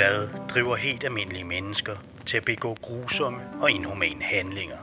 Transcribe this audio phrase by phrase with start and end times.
[0.00, 1.92] Hvad driver helt almindelige mennesker
[2.26, 4.76] til at begå grusomme og inhumane handlinger,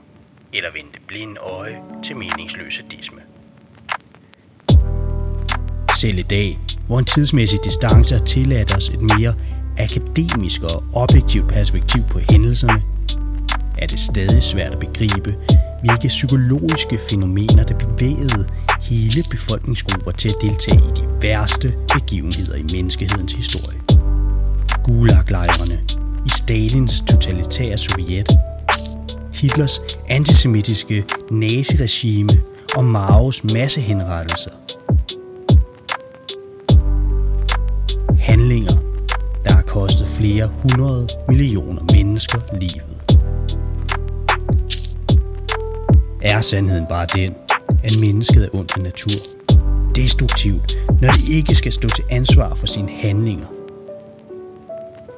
[0.54, 3.22] eller vende blinde øje til meningsløs sadisme?
[5.96, 9.34] Selv i dag, hvor en tidsmæssig distance har tilladt os et mere
[9.78, 12.82] akademisk og objektivt perspektiv på hændelserne,
[13.78, 15.36] er det stadig svært at begribe,
[15.84, 18.50] hvilke psykologiske fænomener der bevægede
[18.82, 23.87] hele befolkningsgrupper til at deltage i de værste begivenheder i menneskehedens historie
[24.88, 25.80] gulaglejrene
[26.26, 28.30] i Stalins totalitære Sovjet,
[29.34, 32.42] Hitlers antisemitiske naziregime
[32.76, 34.52] og Maos massehenrettelser.
[38.20, 38.78] Handlinger,
[39.46, 43.20] der har kostet flere hundrede millioner mennesker livet.
[46.22, 47.36] Er sandheden bare den,
[47.84, 49.22] at mennesket er ondt af natur?
[49.96, 53.57] Destruktivt, når det ikke skal stå til ansvar for sine handlinger?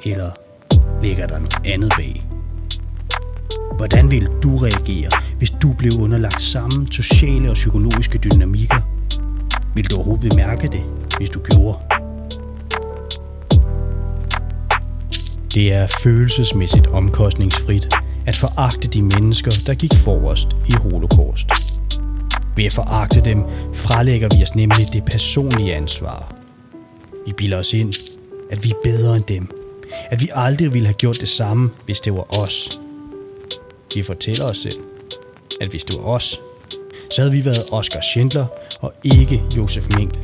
[0.03, 0.31] Eller
[1.01, 2.25] ligger der noget andet bag?
[3.77, 8.81] Hvordan vil du reagere, hvis du blev underlagt samme sociale og psykologiske dynamikker?
[9.75, 10.83] Vil du overhovedet bemærke det,
[11.17, 11.79] hvis du gjorde?
[15.53, 17.87] Det er følelsesmæssigt omkostningsfrit
[18.25, 21.47] at foragte de mennesker, der gik forrest i holocaust.
[22.55, 26.35] Ved at foragte dem, frelægger vi os nemlig det personlige ansvar.
[27.25, 27.93] Vi bilder os ind,
[28.51, 29.58] at vi er bedre end dem.
[30.11, 32.79] At vi aldrig ville have gjort det samme, hvis det var os.
[33.95, 34.79] Vi fortæller os selv,
[35.61, 36.41] at hvis det var os,
[37.11, 38.45] så havde vi været Oscar Schindler
[38.79, 40.21] og ikke Josef Mengele.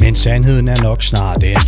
[0.00, 1.58] Men sandheden er nok snart den,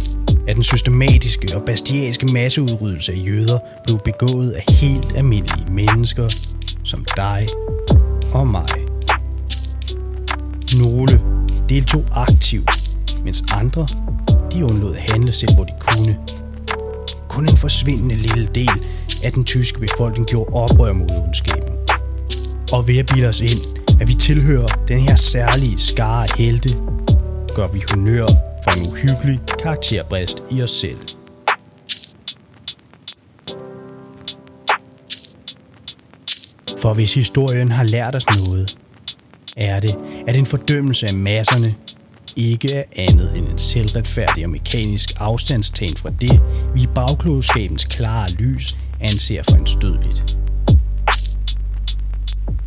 [0.49, 6.31] at den systematiske og bastianske masseudryddelse af jøder blev begået af helt almindelige mennesker
[6.85, 7.49] som dig
[8.33, 8.69] og mig.
[10.75, 11.21] Nogle
[11.69, 12.71] deltog aktivt,
[13.25, 13.89] mens andre
[14.53, 16.19] de undlod at handle selv, hvor de kunne.
[17.29, 18.83] Kun en forsvindende lille del
[19.25, 21.73] af den tyske befolkning gjorde oprør mod ondskaben.
[22.73, 23.61] Og ved at bilde os ind,
[24.01, 26.69] at vi tilhører den her særlige skare af helte,
[27.55, 28.27] gør vi honør
[28.65, 30.99] for en uhyggelig karakterbrist i os selv.
[36.79, 38.77] For hvis historien har lært os noget,
[39.57, 39.97] er det,
[40.27, 41.75] at en fordømmelse af masserne
[42.37, 46.43] ikke er andet end en selvretfærdig og mekanisk afstandstagen fra det,
[46.75, 50.39] vi i bagklodskabens klare lys anser for en stødligt.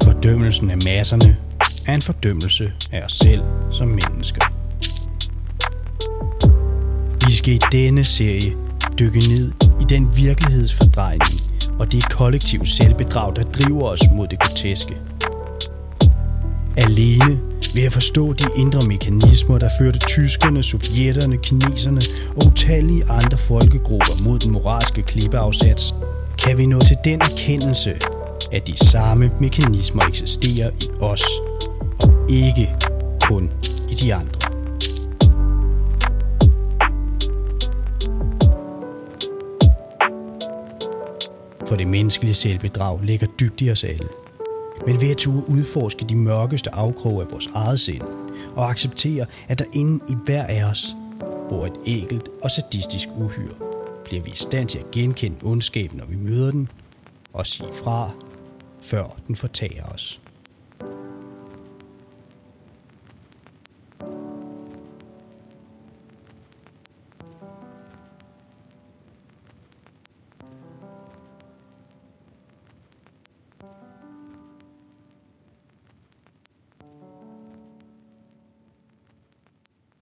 [0.04, 1.38] Fordømmelsen af masserne
[1.86, 3.42] er en fordømmelse af os selv
[3.72, 4.42] som mennesker.
[7.26, 8.56] Vi skal i denne serie
[9.00, 9.52] dykke ned
[9.82, 11.42] i den virkelighedsfordrejning
[11.80, 14.98] og det kollektive selvbedrag, der driver os mod det groteske.
[16.80, 17.40] Alene
[17.76, 22.02] ved at forstå de indre mekanismer, der førte tyskerne, sovjetterne, kineserne
[22.38, 25.96] og utallige andre folkegrupper mod den moralske klippeafsats,
[26.44, 27.94] kan vi nå til den erkendelse,
[28.52, 31.24] at de samme mekanismer eksisterer i os,
[32.00, 32.76] og ikke
[33.22, 33.52] kun
[33.90, 34.52] i de andre.
[41.68, 44.29] For det menneskelige selvbedrag ligger dybt i os alle.
[44.88, 48.02] Men ved at turde udforske de mørkeste afkroge af vores eget sind,
[48.56, 50.96] og acceptere, at der inde i hver af os
[51.50, 53.56] bor et ægelt og sadistisk uhyre,
[54.06, 56.70] bliver vi i stand til at genkende ondskaben, når vi møder den,
[57.34, 58.12] og sige fra,
[58.82, 60.22] før den fortager os.